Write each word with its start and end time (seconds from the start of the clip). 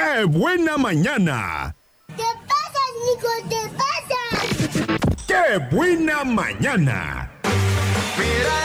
¡Qué 0.00 0.24
buena 0.24 0.78
mañana! 0.78 1.74
¿Qué 2.16 2.24
pasa, 2.48 2.82
Nico? 3.04 3.28
¿Qué 3.50 3.62
pasa? 3.76 4.20
¡Qué 5.26 5.58
buena 5.74 6.24
mañana! 6.24 7.30
Mira 8.16 8.58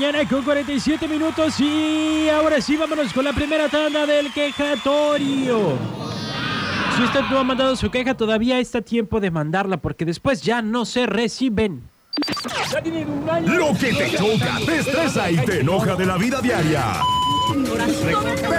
mañana 0.00 0.26
con 0.26 0.42
47 0.42 1.06
minutos 1.06 1.60
y 1.60 2.26
ahora 2.30 2.58
sí 2.62 2.74
vámonos 2.74 3.12
con 3.12 3.22
la 3.22 3.34
primera 3.34 3.68
tanda 3.68 4.06
del 4.06 4.32
quejatorio. 4.32 5.76
Si 6.96 7.02
usted 7.02 7.20
no 7.30 7.38
ha 7.38 7.44
mandado 7.44 7.76
su 7.76 7.90
queja, 7.90 8.16
todavía 8.16 8.58
está 8.60 8.80
tiempo 8.80 9.20
de 9.20 9.30
mandarla 9.30 9.76
porque 9.76 10.06
después 10.06 10.40
ya 10.40 10.62
no 10.62 10.86
se 10.86 11.04
reciben. 11.04 11.82
Lo 13.44 13.74
que 13.78 13.92
te 13.92 14.16
choca, 14.16 14.56
te 14.64 14.78
estresa 14.78 15.30
y 15.30 15.36
te 15.44 15.60
enoja 15.60 15.94
de 15.96 16.06
la 16.06 16.16
vida 16.16 16.40
diaria. 16.40 17.02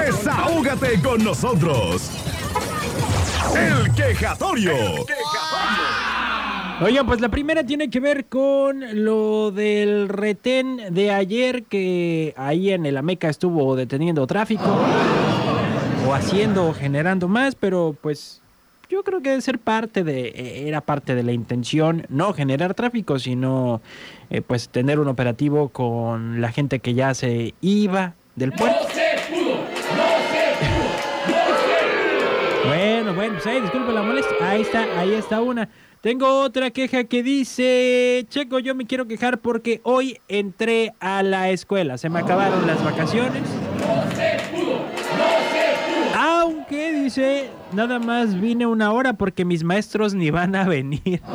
Desahógate 0.05 1.01
con 1.01 1.23
nosotros. 1.23 2.11
El 3.55 3.91
quejatorio. 3.95 4.73
Oigan, 6.81 7.05
pues 7.05 7.21
la 7.21 7.29
primera 7.29 7.63
tiene 7.63 7.91
que 7.91 7.99
ver 7.99 8.25
con 8.25 9.05
lo 9.05 9.51
del 9.51 10.09
retén 10.09 10.81
de 10.89 11.11
ayer 11.11 11.61
que 11.65 12.33
ahí 12.35 12.71
en 12.71 12.87
el 12.87 12.97
Ameca 12.97 13.29
estuvo 13.29 13.75
deteniendo 13.75 14.25
tráfico 14.25 14.79
o 16.07 16.13
haciendo 16.15 16.69
o 16.69 16.73
generando 16.73 17.27
más, 17.27 17.53
pero 17.53 17.95
pues 18.01 18.41
yo 18.89 19.03
creo 19.03 19.21
que 19.21 19.29
debe 19.29 19.41
ser 19.43 19.59
parte 19.59 20.03
de, 20.03 20.67
era 20.67 20.81
parte 20.81 21.13
de 21.13 21.21
la 21.21 21.33
intención, 21.33 22.07
no 22.09 22.33
generar 22.33 22.73
tráfico, 22.73 23.19
sino 23.19 23.79
eh, 24.31 24.41
pues 24.41 24.69
tener 24.69 24.99
un 24.99 25.07
operativo 25.07 25.69
con 25.69 26.41
la 26.41 26.51
gente 26.51 26.79
que 26.79 26.95
ya 26.95 27.13
se 27.13 27.53
iba 27.61 28.15
del 28.35 28.53
puerto. 28.53 29.00
Bueno, 33.13 33.33
bueno, 33.33 33.43
pues 33.43 33.47
ahí, 33.47 33.61
disculpe 33.61 33.91
la 33.91 34.03
molestia. 34.03 34.37
Ahí 34.41 34.61
está, 34.61 34.83
ahí 34.97 35.13
está 35.13 35.41
una. 35.41 35.67
Tengo 35.99 36.39
otra 36.41 36.71
queja 36.71 37.03
que 37.03 37.21
dice, 37.21 38.25
Checo, 38.29 38.59
yo 38.59 38.73
me 38.73 38.85
quiero 38.85 39.05
quejar 39.05 39.39
porque 39.39 39.81
hoy 39.83 40.17
entré 40.29 40.93
a 41.01 41.21
la 41.21 41.49
escuela. 41.49 41.97
Se 41.97 42.09
me 42.09 42.19
acabaron 42.19 42.65
las 42.65 42.81
vacaciones. 42.83 43.43
Aunque 46.17 46.93
dice, 46.93 47.49
nada 47.73 47.99
más 47.99 48.39
vine 48.39 48.65
una 48.65 48.93
hora 48.93 49.13
porque 49.13 49.43
mis 49.43 49.63
maestros 49.65 50.13
ni 50.13 50.31
van 50.31 50.55
a 50.55 50.63
venir. 50.63 51.21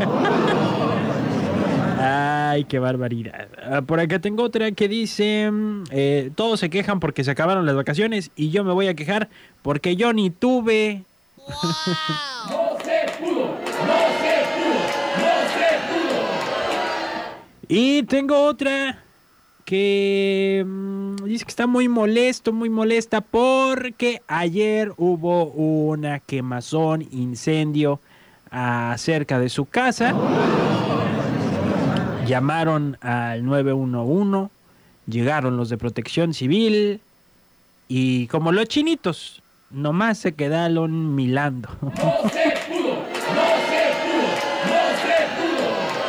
Ay, 1.98 2.64
qué 2.64 2.78
barbaridad. 2.78 3.48
Ah, 3.62 3.82
Por 3.82 4.00
acá 4.00 4.18
tengo 4.18 4.42
otra 4.42 4.72
que 4.72 4.88
dice, 4.88 5.50
mm, 5.50 5.84
eh, 5.90 6.30
todos 6.34 6.60
se 6.60 6.70
quejan 6.70 7.00
porque 7.00 7.22
se 7.22 7.30
acabaron 7.30 7.66
las 7.66 7.74
vacaciones 7.74 8.30
y 8.34 8.48
yo 8.48 8.64
me 8.64 8.72
voy 8.72 8.88
a 8.88 8.94
quejar 8.94 9.28
porque 9.62 9.96
yo 9.96 10.14
ni 10.14 10.30
tuve. 10.30 11.04
Y 17.68 18.04
tengo 18.04 18.44
otra 18.44 19.02
que 19.64 20.64
mm, 20.64 21.16
dice 21.24 21.44
que 21.44 21.50
está 21.50 21.66
muy 21.66 21.88
molesto, 21.88 22.52
muy 22.52 22.70
molesta 22.70 23.20
porque 23.20 24.22
ayer 24.28 24.92
hubo 24.96 25.46
una 25.46 26.20
quemazón, 26.20 27.02
incendio 27.10 28.00
ah, 28.52 28.94
cerca 28.98 29.40
de 29.40 29.48
su 29.48 29.66
casa. 29.66 30.14
Llamaron 32.26 32.96
al 33.00 33.44
911, 33.44 34.50
llegaron 35.08 35.56
los 35.56 35.68
de 35.68 35.76
protección 35.76 36.34
civil 36.34 37.00
y 37.88 38.28
como 38.28 38.52
los 38.52 38.66
chinitos, 38.66 39.42
nomás 39.76 40.18
se 40.18 40.34
quedaron 40.34 41.14
milando. 41.14 41.68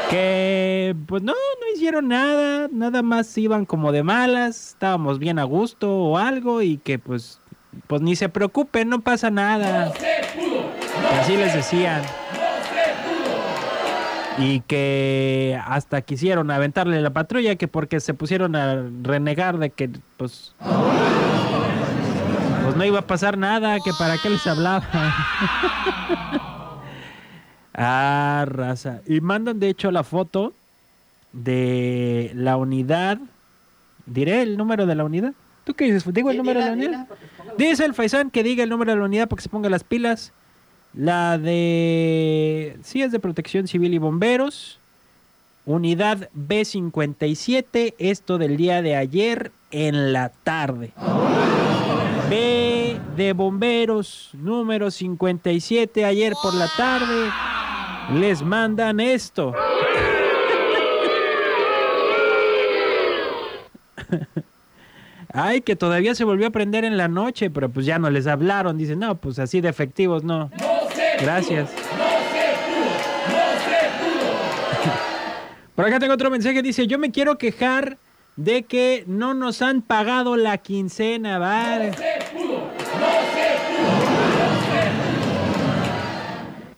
que 0.09 0.95
pues 1.05 1.21
no, 1.21 1.33
no 1.33 1.75
hicieron 1.75 2.07
nada, 2.07 2.69
nada 2.71 3.01
más 3.01 3.37
iban 3.37 3.65
como 3.65 3.91
de 3.91 4.03
malas, 4.03 4.69
estábamos 4.69 5.19
bien 5.19 5.37
a 5.37 5.43
gusto 5.43 5.93
o 5.93 6.17
algo 6.17 6.61
y 6.61 6.77
que 6.77 6.97
pues 6.97 7.41
pues 7.87 8.01
ni 8.01 8.15
se 8.15 8.29
preocupen, 8.29 8.89
no 8.89 9.01
pasa 9.01 9.29
nada. 9.29 9.91
Así 11.19 11.35
les 11.37 11.53
decían. 11.53 12.01
Y 14.39 14.61
que 14.61 15.59
hasta 15.65 16.01
quisieron 16.01 16.51
aventarle 16.51 17.01
la 17.01 17.09
patrulla 17.09 17.55
que 17.55 17.67
porque 17.67 17.99
se 17.99 18.13
pusieron 18.13 18.55
a 18.55 18.83
renegar 19.01 19.57
de 19.57 19.71
que 19.71 19.89
pues 20.15 20.55
pues 20.59 21.36
no 22.77 22.85
iba 22.85 22.99
a 22.99 23.07
pasar 23.07 23.37
nada, 23.37 23.79
que 23.79 23.91
para 23.97 24.17
qué 24.17 24.29
les 24.29 24.45
hablaba. 24.45 24.87
Ah, 27.79 28.43
raza. 28.47 29.01
Y 29.05 29.21
mandan 29.21 29.59
de 29.59 29.69
hecho 29.69 29.91
la 29.91 30.03
foto 30.03 30.53
de 31.31 32.31
la 32.33 32.57
unidad. 32.57 33.19
¿Diré 34.07 34.41
el 34.41 34.57
número 34.57 34.87
de 34.87 34.95
la 34.95 35.03
unidad? 35.03 35.33
¿Tú 35.63 35.75
qué 35.75 35.85
dices? 35.85 36.11
¿Digo 36.11 36.31
el 36.31 36.37
número 36.37 36.59
de 36.59 36.65
la 36.65 36.71
unidad? 36.71 37.07
Dice 37.55 37.85
el 37.85 37.93
Faisán 37.93 38.31
que 38.31 38.41
diga 38.41 38.63
el 38.63 38.71
número 38.71 38.93
de 38.93 38.97
la 38.97 39.05
unidad 39.05 39.27
para 39.27 39.37
que 39.37 39.43
se 39.43 39.49
ponga 39.49 39.69
las 39.69 39.83
pilas. 39.83 40.33
La 40.95 41.37
de... 41.37 42.79
Sí, 42.81 43.03
es 43.03 43.11
de 43.11 43.19
protección 43.19 43.67
civil 43.67 43.93
y 43.93 43.99
bomberos. 43.99 44.79
Unidad 45.67 46.29
B57. 46.35 47.93
Esto 47.99 48.39
del 48.39 48.57
día 48.57 48.81
de 48.81 48.95
ayer 48.95 49.51
en 49.69 50.13
la 50.13 50.29
tarde. 50.29 50.93
B 52.27 52.56
de 53.17 53.33
bomberos 53.33 54.29
número 54.33 54.91
57 54.91 56.05
ayer 56.05 56.33
por 56.41 56.53
la 56.53 56.69
tarde 56.77 57.31
les 58.13 58.43
mandan 58.43 58.99
esto. 58.99 59.53
Ay, 65.33 65.61
que 65.61 65.75
todavía 65.75 66.15
se 66.15 66.23
volvió 66.23 66.47
a 66.47 66.51
prender 66.51 66.85
en 66.85 66.95
la 66.95 67.07
noche, 67.07 67.49
pero 67.49 67.69
pues 67.69 67.85
ya 67.85 67.99
no 67.99 68.09
les 68.09 68.27
hablaron. 68.27 68.77
Dicen, 68.77 68.99
no, 68.99 69.15
pues 69.15 69.39
así 69.39 69.61
de 69.61 69.69
efectivos 69.69 70.23
no. 70.23 70.49
Gracias. 71.19 71.69
Por 75.75 75.85
acá 75.85 75.99
tengo 75.99 76.13
otro 76.13 76.29
mensaje. 76.29 76.61
Dice, 76.61 76.87
yo 76.87 76.97
me 76.97 77.11
quiero 77.11 77.37
quejar 77.37 77.97
de 78.35 78.63
que 78.63 79.03
no 79.07 79.33
nos 79.33 79.61
han 79.61 79.81
pagado 79.81 80.37
la 80.37 80.59
quincena, 80.59 81.39
¿vale? 81.39 81.91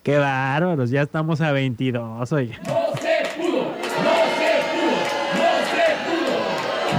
Qué 0.10 0.18
bárbaros, 0.18 0.90
ya 0.90 1.04
estamos 1.04 1.40
a 1.40 1.52
22, 1.52 2.34
oye. 2.34 2.58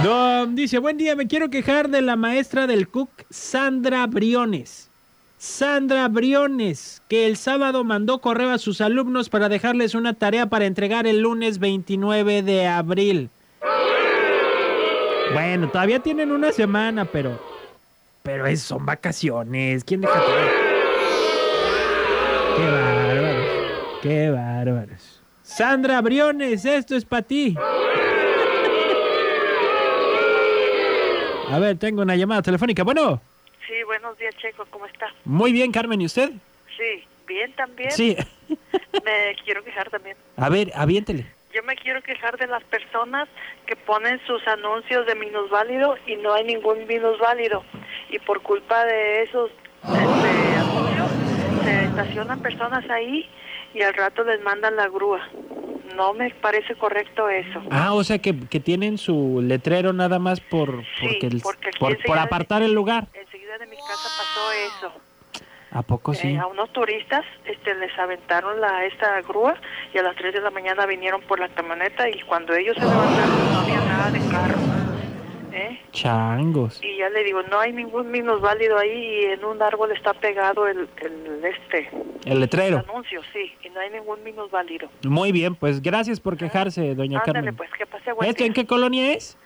No, 0.01 0.45
dice, 0.45 0.79
buen 0.79 0.95
día, 0.95 1.17
me 1.17 1.27
quiero 1.27 1.49
quejar 1.49 1.89
de 1.89 2.01
la 2.01 2.15
maestra 2.15 2.67
del 2.67 2.87
CUC, 2.87 3.09
Sandra 3.29 4.07
Briones. 4.07 4.89
Sandra 5.37 6.07
Briones, 6.07 7.01
que 7.09 7.27
el 7.27 7.35
sábado 7.35 7.83
mandó 7.83 8.21
correo 8.21 8.51
a 8.51 8.57
sus 8.57 8.79
alumnos 8.79 9.27
para 9.27 9.49
dejarles 9.49 9.93
una 9.93 10.13
tarea 10.13 10.45
para 10.45 10.65
entregar 10.65 11.05
el 11.05 11.19
lunes 11.19 11.59
29 11.59 12.43
de 12.43 12.65
abril. 12.65 13.29
Bueno, 15.33 15.67
todavía 15.67 15.99
tienen 15.99 16.31
una 16.31 16.53
semana, 16.53 17.03
pero... 17.03 17.37
Pero 18.23 18.47
es, 18.47 18.61
son 18.61 18.85
vacaciones. 18.85 19.83
¿Quién 19.83 19.99
deja 19.99 20.13
todo? 20.13 20.71
Qué 22.55 22.65
bárbaros. 22.65 23.00
Qué 24.01 24.29
bárbaros. 24.31 25.21
Sandra 25.43 26.01
Briones, 26.01 26.65
esto 26.65 26.95
es 26.95 27.05
para 27.05 27.21
ti. 27.21 27.55
A 31.51 31.59
ver, 31.59 31.77
tengo 31.77 32.01
una 32.01 32.15
llamada 32.15 32.41
telefónica. 32.41 32.83
Bueno, 32.83 33.21
Sí, 33.67 33.83
buenos 33.85 34.17
días, 34.17 34.35
Checo, 34.37 34.65
¿cómo 34.69 34.85
está? 34.85 35.07
muy 35.23 35.53
bien, 35.53 35.71
Carmen, 35.71 36.01
¿y 36.01 36.05
usted? 36.05 36.31
Sí, 36.77 37.05
También, 37.25 37.53
también. 37.53 37.91
Sí. 37.91 38.17
Me 39.05 39.35
quiero 39.45 39.63
quejar 39.63 39.89
también. 39.89 40.17
A 40.35 40.49
ver, 40.49 40.71
aviéntele. 40.75 41.25
Yo 41.53 41.61
me 41.63 41.75
quiero 41.75 42.01
quejar 42.01 42.37
de 42.37 42.47
las 42.47 42.63
personas 42.63 43.27
que 43.65 43.75
ponen 43.75 44.21
sus 44.25 44.45
anuncios 44.47 45.05
de 45.05 45.15
minusválido 45.15 45.97
y 46.07 46.15
no 46.15 46.33
hay 46.33 46.45
ningún 46.45 46.87
minusválido. 46.87 47.63
Y 48.09 48.19
por 48.19 48.41
culpa 48.41 48.85
de 48.85 49.23
esos 49.23 49.51
este, 49.83 49.97
anuncios 50.57 51.11
se 51.65 51.83
estacionan 51.85 52.39
personas 52.41 52.89
ahí 52.89 53.29
y 53.73 53.81
al 53.81 53.93
rato 53.93 54.23
les 54.23 54.41
mandan 54.41 54.75
la 54.75 54.87
grúa. 54.87 55.19
No 55.95 56.13
me 56.13 56.29
parece 56.35 56.75
correcto 56.75 57.27
eso. 57.29 57.61
Ah, 57.69 57.93
o 57.93 58.03
sea 58.03 58.19
que, 58.19 58.33
que 58.47 58.59
tienen 58.59 58.97
su 58.97 59.41
letrero 59.43 59.91
nada 59.93 60.19
más 60.19 60.39
por, 60.39 60.83
Sí, 60.99 61.19
porque 61.19 61.27
el- 61.27 61.41
por, 61.41 61.57
de- 62.15 62.19
apartar 62.19 62.61
el 62.61 62.73
lugar. 62.73 63.07
Enseguida 63.13 63.57
de 63.57 63.65
mi 63.67 63.75
casa 63.75 64.09
pasó 64.17 64.51
eso. 64.51 64.93
¿A 65.73 65.81
poco 65.83 66.13
sí? 66.13 66.29
Eh, 66.33 66.37
a 66.39 66.47
unos 66.47 66.71
turistas 66.73 67.23
este, 67.45 67.73
les 67.75 67.97
aventaron 67.97 68.59
la 68.59 68.85
esta 68.85 69.21
grúa 69.21 69.55
y 69.93 69.97
a 69.97 70.03
las 70.03 70.15
3 70.17 70.33
de 70.33 70.41
la 70.41 70.49
mañana 70.51 70.85
vinieron 70.85 71.21
por 71.21 71.39
la 71.39 71.47
camioneta 71.49 72.09
y 72.09 72.19
cuando 72.23 72.53
ellos 72.53 72.75
se 72.75 72.81
levantaron 72.81 73.53
no 73.53 73.59
había 73.59 73.79
nada 73.81 74.11
de 74.11 74.19
carro. 74.31 74.70
¿Eh? 75.53 75.81
Changos. 75.91 76.79
Y 76.83 76.97
ya 76.97 77.09
le 77.09 77.23
digo, 77.23 77.41
no 77.43 77.59
hay 77.59 77.73
ningún 77.73 78.09
minusválido 78.11 78.77
ahí 78.77 78.91
y 79.21 79.25
en 79.25 79.43
un 79.45 79.61
árbol 79.61 79.91
está 79.91 80.13
pegado 80.13 80.67
el, 80.67 80.87
el 81.01 81.45
este 81.45 81.89
El 82.25 82.39
letrero. 82.39 82.79
anuncio, 82.87 83.21
sí, 83.33 83.53
y 83.63 83.69
no 83.69 83.79
hay 83.79 83.89
ningún 83.89 84.23
minusválido. 84.23 84.89
Muy 85.07 85.31
bien, 85.31 85.55
pues 85.55 85.81
gracias 85.81 86.19
por 86.19 86.37
quejarse, 86.37 86.95
doña 86.95 87.19
Ándale, 87.19 87.33
Carmen. 87.33 87.55
pues, 87.55 87.69
que 87.77 87.85
pase 87.85 88.11
buen 88.13 88.29
¿Esto 88.29 88.43
en 88.43 88.53
día. 88.53 88.63
qué 88.63 88.67
colonia 88.67 89.13
es? 89.13 89.37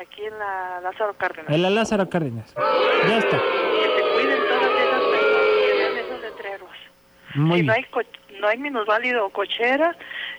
Aquí 0.00 0.24
en 0.24 0.36
la 0.38 0.80
Lázaro 0.82 1.14
Cárdenas. 1.16 1.50
En 1.52 1.62
la 1.62 1.70
Lázaro 1.70 2.08
Cárdenas. 2.10 2.52
Ya 3.08 3.18
está. 3.18 3.38
Que 3.38 3.82
se 3.96 4.02
cuiden 4.14 4.38
todas 4.48 4.70
esas 4.80 5.02
personas 5.02 5.46
que 5.66 5.78
vean 5.78 5.96
esos 5.98 6.20
letreros. 6.20 6.70
Muy 7.36 7.60
si 7.60 7.66
no 7.66 7.72
hay, 7.72 7.80
bien. 7.82 7.90
co- 7.92 8.40
no 8.40 8.48
hay 8.48 8.58
minusválido 8.58 9.26
o 9.26 9.30
cochera, 9.30 9.96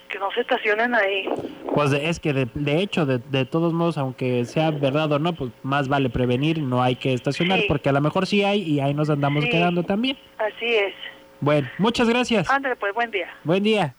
que 0.10 0.20
no 0.20 0.30
se 0.32 0.42
estacionen 0.42 0.94
ahí. 0.94 1.30
Pues 1.76 1.92
es 1.92 2.20
que 2.20 2.34
de, 2.34 2.48
de 2.56 2.82
hecho, 2.82 3.06
de, 3.06 3.20
de 3.20 3.46
todos 3.46 3.74
modos, 3.74 3.98
aunque 3.98 4.46
sea 4.46 4.72
verdad 4.72 5.12
o 5.12 5.20
no, 5.20 5.34
pues 5.34 5.52
más 5.62 5.88
vale 5.90 6.10
prevenir, 6.10 6.60
no 6.60 6.82
hay 6.82 6.96
que 6.96 7.14
estacionar, 7.14 7.60
Sí. 7.60 7.66
porque 7.68 7.90
a 7.90 7.92
lo 7.92 8.00
mejor 8.02 8.26
sí 8.26 8.44
hay 8.44 8.62
y 8.64 8.80
ahí 8.80 8.94
nos 8.94 9.10
andamos 9.10 9.44
Sí. 9.44 9.50
quedando 9.52 9.84
también. 9.84 10.18
Así 10.38 10.66
es. 10.66 10.94
Bueno, 11.42 11.68
muchas 11.78 12.08
gracias. 12.10 12.50
Ándale, 12.50 12.78
pues, 12.78 12.94
buen 12.96 13.12
día. 13.12 13.28
Buen 13.44 13.62
día. 13.62 13.94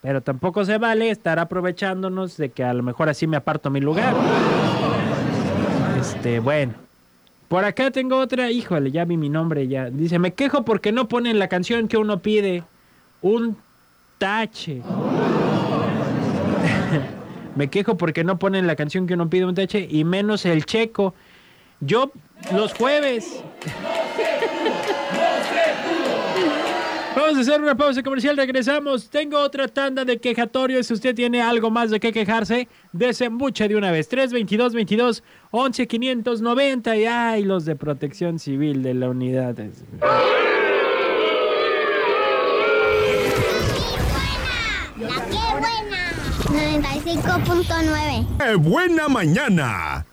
Pero 0.00 0.20
tampoco 0.22 0.64
se 0.64 0.78
vale 0.78 1.10
estar 1.10 1.38
aprovechándonos 1.38 2.36
de 2.38 2.48
que 2.50 2.64
a 2.64 2.72
lo 2.72 2.82
mejor 2.82 3.08
así 3.10 3.26
me 3.26 3.36
aparto 3.36 3.68
mi 3.68 3.80
lugar. 3.80 4.14
Este, 6.00 6.40
bueno. 6.40 6.74
Por 7.48 7.64
acá 7.64 7.90
tengo 7.90 8.18
otra, 8.18 8.50
híjole, 8.50 8.90
ya 8.90 9.04
vi 9.04 9.16
mi 9.16 9.28
nombre 9.28 9.68
ya. 9.68 9.90
Dice, 9.90 10.18
me 10.18 10.34
quejo 10.34 10.64
porque 10.64 10.92
no 10.92 11.08
ponen 11.08 11.38
la 11.38 11.48
canción 11.48 11.88
que 11.88 11.96
uno 11.96 12.18
pide. 12.20 12.62
Un 13.22 13.56
tache. 14.18 14.82
Me 17.58 17.68
quejo 17.68 17.96
porque 17.96 18.22
no 18.22 18.38
ponen 18.38 18.68
la 18.68 18.76
canción 18.76 19.08
que 19.08 19.14
uno 19.14 19.28
pide 19.28 19.44
un 19.44 19.56
tache 19.56 19.88
y 19.90 20.04
menos 20.04 20.46
el 20.46 20.64
checo. 20.64 21.12
Yo 21.80 22.12
los 22.54 22.72
jueves. 22.72 23.42
Vamos 27.16 27.36
a 27.36 27.40
hacer 27.40 27.60
una 27.60 27.76
pausa 27.76 28.00
comercial, 28.04 28.36
regresamos. 28.36 29.10
Tengo 29.10 29.40
otra 29.40 29.66
tanda 29.66 30.04
de 30.04 30.18
quejatorios. 30.18 30.86
Si 30.86 30.94
usted 30.94 31.16
tiene 31.16 31.42
algo 31.42 31.68
más 31.68 31.90
de 31.90 31.98
qué 31.98 32.12
quejarse, 32.12 32.68
desembuche 32.92 33.66
de 33.66 33.74
una 33.74 33.90
vez. 33.90 34.08
322 34.08 34.74
22 34.74 35.24
11 35.50 35.88
590 35.88 36.96
y 36.96 37.06
ay, 37.06 37.42
los 37.42 37.64
de 37.64 37.74
protección 37.74 38.38
civil 38.38 38.84
de 38.84 38.94
la 38.94 39.10
unidad. 39.10 39.56
95.9. 46.44 48.26
¡Qué 48.38 48.54
buena 48.56 49.08
mañana! 49.08 50.04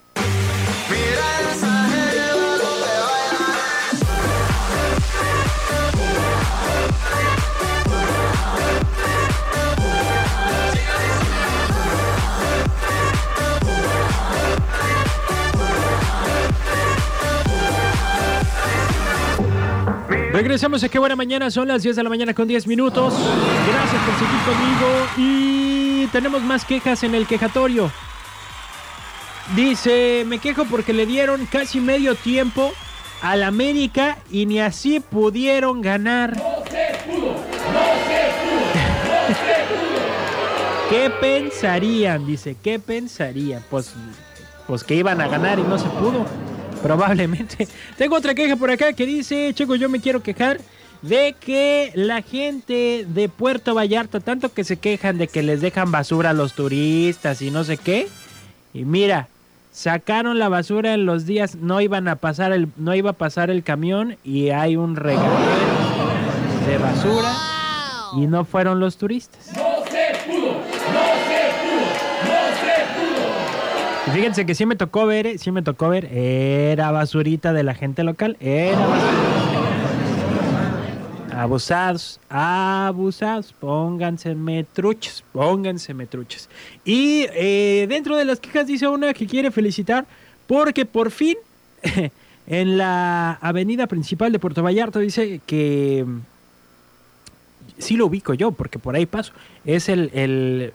Mira 0.89 1.51
esa. 1.51 1.86
Regresamos 20.36 20.83
a 20.83 20.89
qué 20.89 21.00
buena 21.00 21.16
mañana, 21.16 21.50
son 21.50 21.69
las 21.69 21.81
10 21.81 21.95
de 21.95 22.04
la 22.04 22.10
mañana 22.10 22.33
con 22.33 22.45
10 22.45 22.68
minutos. 22.68 23.13
Gracias 23.13 24.01
por 24.04 24.13
seguir 24.19 24.42
conmigo 24.44 25.07
y 25.18 25.75
tenemos 26.07 26.42
más 26.42 26.66
quejas 26.66 27.04
en 27.04 27.16
el 27.16 27.28
quejatorio. 27.28 27.92
Dice, 29.56 30.24
me 30.25 30.40
quejo 30.40 30.66
porque 30.66 30.94
le 30.94 31.06
dieron 31.06 31.46
casi 31.46 31.80
medio 31.80 32.16
tiempo 32.16 32.72
al 33.22 33.44
América 33.44 34.18
y 34.31 34.46
ni 34.46 34.60
así 34.60 35.00
pudieron 35.00 35.81
ganar. 35.81 36.34
¿Qué 40.90 41.10
pensarían? 41.10 42.25
Dice, 42.25 42.56
¿qué 42.62 42.80
pensarían? 42.80 43.63
Pues, 43.69 43.94
pues 44.68 44.84
que 44.84 44.96
iban 44.96 45.22
a 45.22 45.28
ganar 45.28 45.60
y 45.60 45.63
no 45.63 45.78
se 45.78 45.90
pudo. 45.90 46.25
Probablemente. 46.81 47.68
Tengo 47.98 48.16
otra 48.16 48.36
queja 48.36 48.56
por 48.56 48.69
acá 48.69 48.94
que 48.94 49.06
dice, 49.06 49.52
Checo, 49.54 49.75
yo 49.75 49.90
me 49.90 50.00
quiero 50.00 50.22
quejar 50.22 50.60
de 51.07 51.36
que 51.40 51.92
la 51.94 52.22
gente 52.22 53.06
de 53.07 53.30
Puerto 53.30 53.75
Vallarta, 53.75 54.19
tanto 54.19 54.54
que 54.54 54.63
se 54.63 54.78
quejan 54.78 55.18
de 55.18 55.28
que 55.28 55.44
les 55.44 55.62
dejan 55.62 55.92
basura 55.92 56.31
a 56.31 56.34
los 56.34 56.54
turistas 56.54 57.42
y 57.42 57.52
no 57.52 57.63
sé 57.63 57.78
qué. 57.78 58.07
Y 58.74 58.86
mira, 58.86 59.28
sacaron 59.72 60.40
la 60.40 60.50
basura 60.50 60.94
en 60.94 61.06
los 61.06 61.25
días, 61.25 61.56
no 61.56 61.80
iban 61.80 62.07
a 62.07 62.16
pasar 62.16 62.52
el, 62.54 62.69
no 62.78 62.96
iba 62.96 63.12
a 63.12 63.13
pasar 63.13 63.52
el 63.52 63.63
camión 63.63 64.18
y 64.24 64.50
hay 64.50 64.78
un 64.78 64.96
regadero 64.96 65.36
de 66.68 66.78
basura 66.80 67.34
y 68.16 68.25
no 68.25 68.44
fueron 68.44 68.80
los 68.80 68.98
turistas. 68.98 69.52
Fíjense 74.12 74.46
que 74.46 74.56
sí 74.56 74.66
me 74.66 74.75
tocó 74.75 75.06
ver, 75.06 75.28
eh, 75.28 75.38
sí 75.38 75.52
me 75.52 75.62
tocó 75.62 75.90
ver, 75.90 76.06
era 76.06 76.90
basurita 76.92 77.54
de 77.54 77.63
la 77.63 77.75
gente 77.75 78.04
local, 78.04 78.38
era 78.40 78.88
basurita. 78.88 79.44
Abusados, 81.36 82.20
abusados, 82.30 83.54
pónganse 83.60 84.36
metruchos, 84.36 85.24
pónganse 85.31 85.94
metruchos. 85.94 86.50
Y 86.83 87.26
eh, 87.33 87.86
dentro 87.90 88.16
de 88.16 88.26
las 88.26 88.40
quejas 88.40 88.68
dice 88.68 88.88
una 88.88 89.14
que 89.14 89.28
quiere 89.28 89.52
felicitar 89.52 90.06
porque 90.48 90.86
por 90.86 91.12
fin 91.12 91.38
en 92.48 92.78
la 92.78 93.33
avenida 93.42 93.88
principal 93.88 94.31
de 94.31 94.40
Puerto 94.40 94.64
Vallarta 94.64 95.00
dice 95.00 95.42
que 95.45 96.06
sí 97.78 97.98
lo 97.98 98.06
ubico 98.07 98.33
yo, 98.33 98.52
porque 98.52 98.80
por 98.80 98.95
ahí 98.95 99.06
paso. 99.06 99.33
Es 99.66 99.90
el, 99.90 100.12
el 100.14 100.74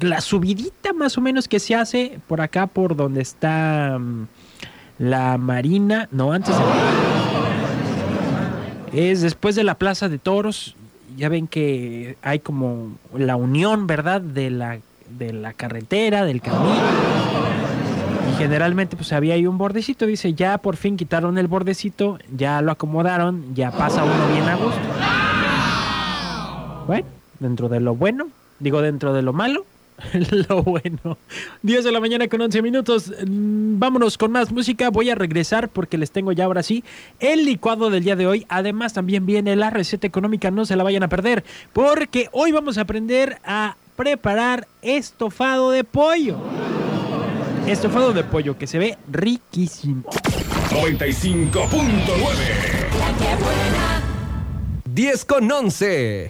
la 0.00 0.20
subidita 0.20 0.92
más 0.92 1.18
o 1.18 1.20
menos 1.20 1.48
que 1.48 1.60
se 1.60 1.74
hace 1.74 2.18
por 2.26 2.40
acá, 2.40 2.66
por 2.66 2.96
donde 2.96 3.20
está 3.20 3.98
mm, 3.98 4.26
la 4.98 5.38
marina. 5.38 6.08
No, 6.10 6.32
antes 6.32 6.54
Es 8.92 9.20
después 9.20 9.54
de 9.54 9.64
la 9.64 9.74
Plaza 9.74 10.08
de 10.08 10.18
Toros. 10.18 10.76
Ya 11.16 11.28
ven 11.28 11.46
que 11.48 12.16
hay 12.22 12.38
como 12.38 12.92
la 13.16 13.36
unión, 13.36 13.86
¿verdad? 13.86 14.20
De 14.20 14.50
la, 14.50 14.78
de 15.18 15.32
la 15.32 15.52
carretera, 15.52 16.24
del 16.24 16.40
camino. 16.40 16.76
Y 18.30 18.36
generalmente 18.36 18.96
pues 18.96 19.12
había 19.12 19.34
ahí 19.34 19.46
un 19.46 19.58
bordecito. 19.58 20.06
Dice, 20.06 20.34
ya 20.34 20.58
por 20.58 20.76
fin 20.76 20.96
quitaron 20.96 21.38
el 21.38 21.48
bordecito, 21.48 22.18
ya 22.36 22.60
lo 22.62 22.72
acomodaron, 22.72 23.54
ya 23.54 23.70
pasa 23.72 24.04
uno 24.04 24.28
bien 24.32 24.48
a 24.48 24.56
gusto. 24.56 24.80
Bueno, 26.86 27.06
dentro 27.40 27.68
de 27.68 27.80
lo 27.80 27.94
bueno, 27.94 28.28
digo 28.60 28.80
dentro 28.80 29.12
de 29.12 29.22
lo 29.22 29.32
malo, 29.32 29.66
lo 30.48 30.62
bueno. 30.62 31.18
10 31.62 31.84
de 31.84 31.92
la 31.92 32.00
mañana 32.00 32.28
con 32.28 32.40
11 32.40 32.62
minutos. 32.62 33.12
Mm, 33.26 33.78
Vámonos 33.78 34.18
con 34.18 34.32
más 34.32 34.50
música. 34.52 34.90
Voy 34.90 35.10
a 35.10 35.14
regresar 35.14 35.68
porque 35.68 35.98
les 35.98 36.10
tengo 36.10 36.32
ya 36.32 36.44
ahora 36.44 36.62
sí 36.62 36.84
el 37.20 37.44
licuado 37.44 37.90
del 37.90 38.04
día 38.04 38.16
de 38.16 38.26
hoy. 38.26 38.46
Además 38.48 38.92
también 38.92 39.26
viene 39.26 39.54
la 39.56 39.70
receta 39.70 40.06
económica, 40.06 40.50
no 40.50 40.64
se 40.66 40.76
la 40.76 40.84
vayan 40.84 41.02
a 41.02 41.08
perder, 41.08 41.44
porque 41.72 42.28
hoy 42.32 42.52
vamos 42.52 42.78
a 42.78 42.82
aprender 42.82 43.38
a 43.44 43.76
preparar 43.96 44.66
estofado 44.82 45.70
de 45.70 45.84
pollo. 45.84 46.38
Estofado 47.66 48.12
de 48.12 48.24
pollo 48.24 48.56
que 48.56 48.66
se 48.66 48.78
ve 48.78 48.96
riquísimo. 49.10 50.04
95.9. 50.70 51.68
10 54.86 55.24
con 55.24 55.50
11. 55.50 56.26